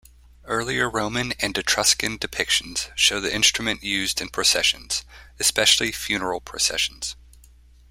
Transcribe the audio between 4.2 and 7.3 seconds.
processions, especially funeral processions.